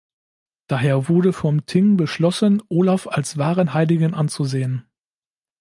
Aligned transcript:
Daher 0.65 1.09
wurde 1.09 1.31
vom 1.31 1.67
Thing 1.67 1.95
beschlossen, 1.95 2.63
Olav 2.69 3.05
als 3.05 3.37
wahren 3.37 3.75
Heiligen 3.75 4.15
anzusehen. 4.15 4.83